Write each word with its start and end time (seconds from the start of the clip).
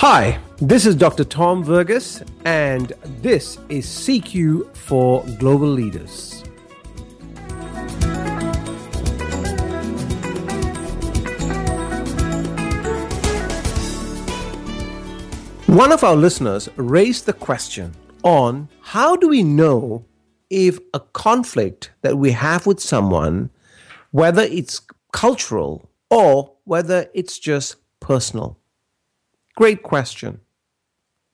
Hi, 0.00 0.40
this 0.56 0.86
is 0.86 0.96
Dr. 0.96 1.24
Tom 1.24 1.62
Verghese, 1.62 2.26
and 2.46 2.94
this 3.20 3.58
is 3.68 3.84
CQ 3.84 4.74
for 4.74 5.22
Global 5.38 5.68
Leaders. 5.68 6.40
One 15.66 15.92
of 15.92 16.02
our 16.02 16.16
listeners 16.16 16.70
raised 16.76 17.26
the 17.26 17.34
question 17.34 17.94
on 18.22 18.70
how 18.80 19.16
do 19.16 19.28
we 19.28 19.42
know 19.42 20.06
if 20.48 20.78
a 20.94 21.00
conflict 21.00 21.90
that 22.00 22.16
we 22.16 22.30
have 22.30 22.66
with 22.66 22.80
someone, 22.80 23.50
whether 24.12 24.44
it's 24.44 24.80
cultural 25.12 25.90
or 26.08 26.54
whether 26.64 27.10
it's 27.12 27.38
just 27.38 27.76
personal? 28.00 28.59
Great 29.56 29.82
question. 29.82 30.40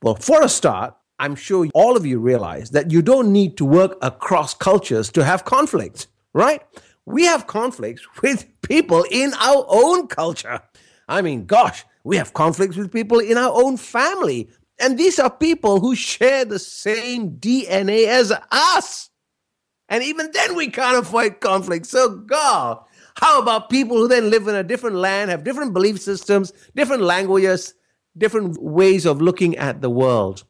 Well, 0.02 0.16
for 0.16 0.42
a 0.42 0.48
start, 0.48 0.94
I'm 1.18 1.34
sure 1.34 1.66
all 1.74 1.96
of 1.96 2.04
you 2.04 2.18
realize 2.18 2.70
that 2.70 2.90
you 2.90 3.02
don't 3.02 3.32
need 3.32 3.56
to 3.56 3.64
work 3.64 3.96
across 4.02 4.52
cultures 4.54 5.10
to 5.12 5.24
have 5.24 5.44
conflicts, 5.44 6.08
right? 6.34 6.62
We 7.06 7.24
have 7.24 7.46
conflicts 7.46 8.02
with 8.22 8.46
people 8.62 9.04
in 9.10 9.32
our 9.34 9.64
own 9.68 10.08
culture. 10.08 10.60
I 11.08 11.22
mean, 11.22 11.46
gosh, 11.46 11.84
we 12.04 12.16
have 12.16 12.34
conflicts 12.34 12.76
with 12.76 12.92
people 12.92 13.18
in 13.20 13.38
our 13.38 13.52
own 13.52 13.76
family. 13.76 14.48
And 14.78 14.98
these 14.98 15.18
are 15.18 15.30
people 15.30 15.80
who 15.80 15.94
share 15.94 16.44
the 16.44 16.58
same 16.58 17.30
DNA 17.38 18.06
as 18.06 18.32
us. 18.50 19.10
And 19.88 20.02
even 20.02 20.30
then, 20.32 20.56
we 20.56 20.68
can't 20.68 20.98
avoid 20.98 21.40
conflict. 21.40 21.86
So, 21.86 22.10
God, 22.10 22.84
how 23.16 23.40
about 23.40 23.70
people 23.70 23.96
who 23.96 24.08
then 24.08 24.30
live 24.30 24.48
in 24.48 24.54
a 24.56 24.64
different 24.64 24.96
land, 24.96 25.30
have 25.30 25.44
different 25.44 25.72
belief 25.72 26.00
systems, 26.00 26.52
different 26.74 27.02
languages, 27.02 27.74
different 28.16 28.62
ways 28.62 29.06
of 29.06 29.20
looking 29.20 29.56
at 29.56 29.80
the 29.80 29.90
world? 29.90 30.44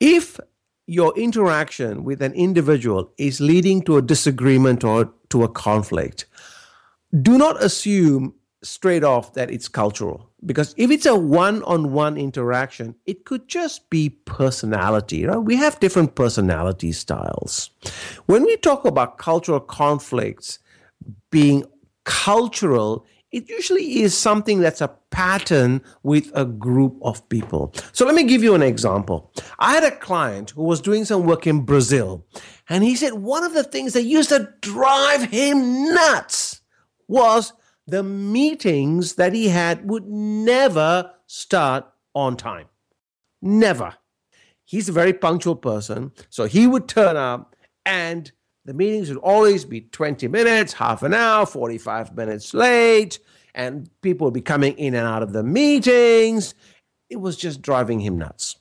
If 0.00 0.38
your 0.86 1.16
interaction 1.18 2.04
with 2.04 2.22
an 2.22 2.32
individual 2.34 3.10
is 3.18 3.40
leading 3.40 3.82
to 3.82 3.96
a 3.96 4.02
disagreement 4.02 4.84
or 4.84 5.12
to 5.30 5.42
a 5.42 5.48
conflict, 5.48 6.26
do 7.22 7.38
not 7.38 7.62
assume 7.62 8.34
straight 8.62 9.04
off 9.04 9.34
that 9.34 9.50
it's 9.50 9.68
cultural. 9.68 10.30
Because 10.44 10.74
if 10.76 10.90
it's 10.90 11.06
a 11.06 11.16
one-on-one 11.16 12.16
interaction 12.16 12.94
it 13.06 13.24
could 13.24 13.48
just 13.48 13.88
be 13.90 14.10
personality 14.10 15.24
right? 15.24 15.38
We 15.38 15.56
have 15.56 15.80
different 15.80 16.14
personality 16.14 16.92
styles. 16.92 17.70
When 18.26 18.44
we 18.44 18.56
talk 18.56 18.84
about 18.84 19.18
cultural 19.18 19.60
conflicts 19.60 20.58
being 21.30 21.64
cultural 22.04 23.04
it 23.32 23.48
usually 23.48 24.02
is 24.02 24.16
something 24.16 24.60
that's 24.60 24.80
a 24.80 24.94
pattern 25.10 25.82
with 26.02 26.30
a 26.34 26.44
group 26.44 26.96
of 27.02 27.28
people. 27.28 27.74
So 27.92 28.06
let 28.06 28.14
me 28.14 28.24
give 28.24 28.42
you 28.42 28.54
an 28.54 28.62
example. 28.62 29.32
I 29.58 29.74
had 29.74 29.84
a 29.84 29.96
client 29.96 30.50
who 30.50 30.62
was 30.62 30.80
doing 30.80 31.04
some 31.04 31.24
work 31.24 31.46
in 31.46 31.64
Brazil, 31.64 32.24
and 32.68 32.84
he 32.84 32.96
said 32.96 33.14
one 33.14 33.44
of 33.44 33.54
the 33.54 33.64
things 33.64 33.92
that 33.94 34.04
used 34.04 34.28
to 34.28 34.52
drive 34.60 35.24
him 35.24 35.92
nuts 35.94 36.60
was 37.08 37.52
the 37.86 38.02
meetings 38.02 39.14
that 39.14 39.32
he 39.32 39.48
had 39.48 39.88
would 39.88 40.06
never 40.06 41.12
start 41.26 41.86
on 42.14 42.36
time. 42.36 42.66
Never. 43.42 43.94
He's 44.64 44.88
a 44.88 44.92
very 44.92 45.12
punctual 45.12 45.56
person. 45.56 46.12
So 46.28 46.46
he 46.46 46.66
would 46.66 46.88
turn 46.88 47.16
up 47.16 47.54
and 47.84 48.32
the 48.66 48.74
meetings 48.74 49.08
would 49.08 49.18
always 49.18 49.64
be 49.64 49.82
20 49.82 50.26
minutes, 50.26 50.72
half 50.72 51.04
an 51.04 51.14
hour, 51.14 51.46
45 51.46 52.16
minutes 52.16 52.52
late, 52.52 53.20
and 53.54 53.88
people 54.02 54.26
would 54.26 54.34
be 54.34 54.40
coming 54.40 54.76
in 54.76 54.94
and 54.94 55.06
out 55.06 55.22
of 55.22 55.32
the 55.32 55.44
meetings. 55.44 56.52
It 57.08 57.16
was 57.16 57.36
just 57.36 57.62
driving 57.62 58.00
him 58.00 58.18
nuts. 58.18 58.56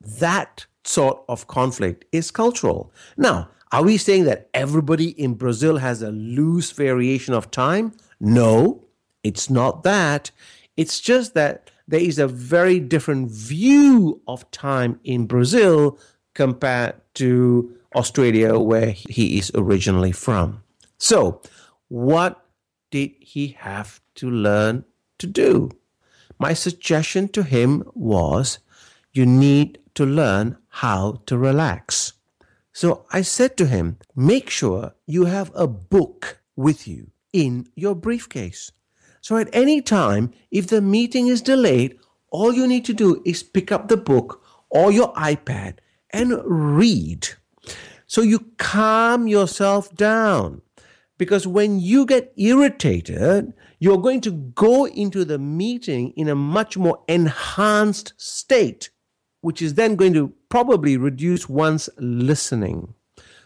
That 0.00 0.66
sort 0.84 1.22
of 1.28 1.46
conflict 1.46 2.04
is 2.10 2.32
cultural. 2.32 2.92
Now, 3.16 3.48
are 3.70 3.84
we 3.84 3.96
saying 3.96 4.24
that 4.24 4.50
everybody 4.52 5.10
in 5.10 5.34
Brazil 5.34 5.76
has 5.76 6.02
a 6.02 6.10
loose 6.10 6.72
variation 6.72 7.32
of 7.32 7.52
time? 7.52 7.92
No, 8.18 8.84
it's 9.22 9.48
not 9.48 9.84
that. 9.84 10.32
It's 10.76 11.00
just 11.00 11.34
that 11.34 11.70
there 11.86 12.00
is 12.00 12.18
a 12.18 12.26
very 12.26 12.80
different 12.80 13.30
view 13.30 14.20
of 14.26 14.50
time 14.50 14.98
in 15.04 15.26
Brazil 15.26 15.98
compared 16.34 16.96
to 17.14 17.76
Australia, 17.96 18.58
where 18.58 18.90
he 18.90 19.38
is 19.38 19.50
originally 19.54 20.12
from. 20.12 20.62
So, 20.98 21.40
what 21.88 22.46
did 22.90 23.12
he 23.20 23.56
have 23.58 24.00
to 24.16 24.30
learn 24.30 24.84
to 25.18 25.26
do? 25.26 25.70
My 26.38 26.52
suggestion 26.52 27.28
to 27.28 27.42
him 27.42 27.82
was 27.94 28.58
you 29.12 29.24
need 29.26 29.78
to 29.94 30.04
learn 30.04 30.58
how 30.68 31.22
to 31.26 31.38
relax. 31.38 32.12
So 32.72 33.06
I 33.10 33.22
said 33.22 33.56
to 33.56 33.66
him, 33.66 33.96
make 34.14 34.50
sure 34.50 34.92
you 35.06 35.24
have 35.24 35.50
a 35.54 35.66
book 35.66 36.40
with 36.54 36.86
you 36.86 37.10
in 37.32 37.68
your 37.74 37.94
briefcase. 37.94 38.70
So 39.22 39.38
at 39.38 39.48
any 39.54 39.80
time, 39.80 40.32
if 40.50 40.66
the 40.66 40.82
meeting 40.82 41.28
is 41.28 41.40
delayed, 41.40 41.98
all 42.30 42.52
you 42.52 42.66
need 42.66 42.84
to 42.84 42.92
do 42.92 43.22
is 43.24 43.42
pick 43.42 43.72
up 43.72 43.88
the 43.88 43.96
book 43.96 44.44
or 44.68 44.92
your 44.92 45.14
iPad 45.14 45.78
and 46.10 46.38
read. 46.44 47.28
So 48.06 48.22
you 48.22 48.50
calm 48.58 49.26
yourself 49.26 49.94
down. 49.94 50.62
Because 51.18 51.46
when 51.46 51.80
you 51.80 52.04
get 52.04 52.32
irritated, 52.36 53.52
you're 53.78 53.98
going 53.98 54.20
to 54.22 54.30
go 54.30 54.86
into 54.86 55.24
the 55.24 55.38
meeting 55.38 56.10
in 56.10 56.28
a 56.28 56.34
much 56.34 56.76
more 56.76 57.02
enhanced 57.08 58.12
state, 58.18 58.90
which 59.40 59.62
is 59.62 59.74
then 59.74 59.96
going 59.96 60.12
to 60.12 60.34
probably 60.50 60.96
reduce 60.96 61.48
one's 61.48 61.88
listening. 61.98 62.94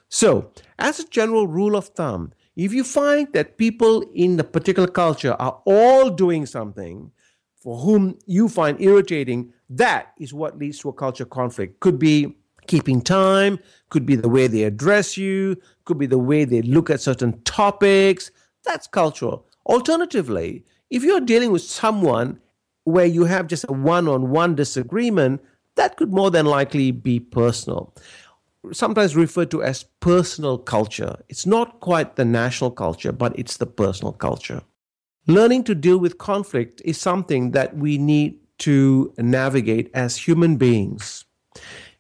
So, 0.08 0.50
as 0.80 0.98
a 0.98 1.08
general 1.08 1.46
rule 1.46 1.76
of 1.76 1.88
thumb, 1.88 2.32
if 2.56 2.72
you 2.72 2.82
find 2.82 3.32
that 3.32 3.56
people 3.56 4.04
in 4.14 4.36
the 4.36 4.44
particular 4.44 4.88
culture 4.88 5.34
are 5.34 5.62
all 5.64 6.10
doing 6.10 6.46
something 6.46 7.12
for 7.54 7.78
whom 7.78 8.18
you 8.26 8.48
find 8.48 8.80
irritating, 8.80 9.52
that 9.68 10.12
is 10.18 10.34
what 10.34 10.58
leads 10.58 10.80
to 10.80 10.88
a 10.88 10.92
culture 10.92 11.24
conflict. 11.24 11.78
Could 11.78 12.00
be 12.00 12.34
keeping 12.70 13.02
time, 13.02 13.58
could 13.90 14.06
be 14.06 14.16
the 14.16 14.28
way 14.28 14.46
they 14.46 14.62
address 14.62 15.16
you, 15.16 15.56
could 15.84 15.98
be 15.98 16.06
the 16.06 16.24
way 16.30 16.44
they 16.44 16.62
look 16.62 16.88
at 16.88 17.00
certain 17.00 17.32
topics. 17.42 18.30
That's 18.64 18.86
cultural. 18.86 19.44
Alternatively, 19.66 20.64
if 20.88 21.02
you're 21.02 21.20
dealing 21.20 21.50
with 21.50 21.62
someone 21.62 22.38
where 22.84 23.06
you 23.06 23.24
have 23.24 23.46
just 23.48 23.66
a 23.68 23.72
one 23.72 24.08
on 24.08 24.30
one 24.30 24.54
disagreement, 24.54 25.42
that 25.74 25.96
could 25.96 26.12
more 26.12 26.30
than 26.30 26.46
likely 26.46 26.92
be 26.92 27.20
personal 27.20 27.92
sometimes 28.72 29.16
referred 29.16 29.50
to 29.50 29.62
as 29.62 29.84
personal 30.00 30.58
culture. 30.58 31.16
It's 31.28 31.46
not 31.46 31.80
quite 31.80 32.16
the 32.16 32.24
national 32.24 32.70
culture, 32.70 33.12
but 33.12 33.38
it's 33.38 33.56
the 33.56 33.66
personal 33.66 34.12
culture. 34.12 34.62
Learning 35.26 35.64
to 35.64 35.74
deal 35.74 35.98
with 35.98 36.18
conflict 36.18 36.82
is 36.84 37.00
something 37.00 37.52
that 37.52 37.76
we 37.76 37.98
need 37.98 38.38
to 38.58 39.12
navigate 39.18 39.90
as 39.94 40.16
human 40.16 40.56
beings. 40.56 41.24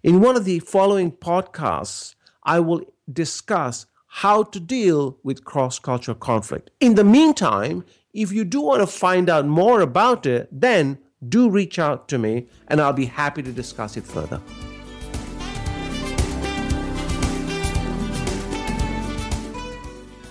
In 0.02 0.22
one 0.22 0.34
of 0.34 0.46
the 0.46 0.60
following 0.60 1.12
podcasts, 1.12 2.14
I 2.42 2.58
will 2.60 2.80
discuss 3.12 3.84
how 4.06 4.44
to 4.44 4.58
deal 4.58 5.18
with 5.22 5.44
cross 5.44 5.78
cultural 5.78 6.14
conflict. 6.16 6.70
In 6.80 6.94
the 6.94 7.04
meantime, 7.04 7.84
if 8.14 8.32
you 8.32 8.46
do 8.46 8.62
want 8.62 8.80
to 8.80 8.86
find 8.86 9.28
out 9.28 9.44
more 9.44 9.82
about 9.82 10.24
it, 10.24 10.48
then 10.50 10.98
do 11.28 11.50
reach 11.50 11.78
out 11.78 12.08
to 12.08 12.16
me 12.16 12.46
and 12.68 12.80
I'll 12.80 12.94
be 12.94 13.04
happy 13.04 13.42
to 13.42 13.52
discuss 13.52 13.98
it 13.98 14.04
further. 14.04 14.40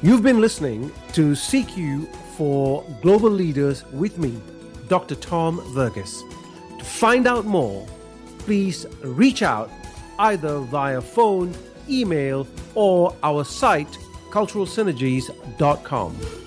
You've 0.02 0.24
been 0.24 0.42
listening 0.42 0.92
to 1.14 1.34
CQ 1.34 2.12
for 2.36 2.84
Global 3.04 3.30
Leaders 3.30 3.86
with 3.92 4.18
me, 4.18 4.42
Dr. 4.88 5.14
Tom 5.14 5.60
Verghese. 5.76 6.28
To 6.80 6.84
find 6.84 7.28
out 7.28 7.46
more, 7.46 7.86
please 8.50 8.88
reach 9.04 9.44
out 9.44 9.70
either 10.18 10.58
via 10.58 11.00
phone, 11.00 11.54
email, 11.88 12.48
or 12.74 13.16
our 13.22 13.46
site, 13.46 13.96
culturalsynergies.com. 14.32 16.39